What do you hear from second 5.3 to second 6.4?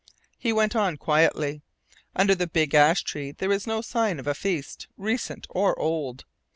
or old.